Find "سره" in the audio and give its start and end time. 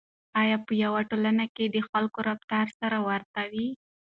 2.79-2.97